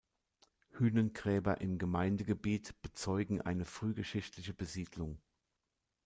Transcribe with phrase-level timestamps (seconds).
[0.79, 5.21] Hünengräber im Gemeindegebiet bezeugen eine frühgeschichtliche Besiedlung.